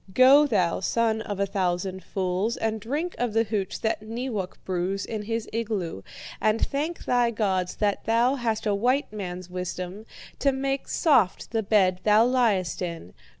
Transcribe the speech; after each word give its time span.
Go, 0.15 0.47
thou 0.47 0.79
son 0.79 1.21
of 1.21 1.39
a 1.39 1.45
thousand 1.45 2.03
fools, 2.03 2.57
and 2.57 2.81
drink 2.81 3.13
of 3.19 3.33
the 3.33 3.43
hooch 3.43 3.81
that 3.81 4.01
Neewak 4.01 4.57
brews 4.65 5.05
in 5.05 5.21
his 5.21 5.47
igloo, 5.53 6.01
and 6.41 6.59
thank 6.59 7.05
thy 7.05 7.29
gods 7.29 7.75
that 7.75 8.05
thou 8.05 8.33
hast 8.33 8.65
a 8.65 8.73
white 8.73 9.13
man's 9.13 9.47
wisdom 9.47 10.07
to 10.39 10.51
make 10.51 10.87
soft 10.87 11.51
the 11.51 11.61
bed 11.61 11.99
thou 12.03 12.25
liest 12.25 12.81
in. 12.81 13.13